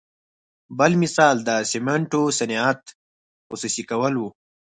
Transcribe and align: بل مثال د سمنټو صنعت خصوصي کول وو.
بل 0.77 0.91
مثال 1.03 1.35
د 1.47 1.49
سمنټو 1.71 2.21
صنعت 2.39 2.81
خصوصي 3.49 3.83
کول 3.89 4.13
وو. 4.17 4.29